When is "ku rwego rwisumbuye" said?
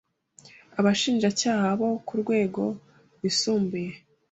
2.07-3.91